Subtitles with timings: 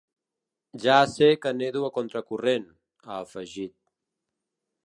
[0.85, 2.67] Ja sé que nedo a contracorrent,
[3.05, 3.77] ha afegit.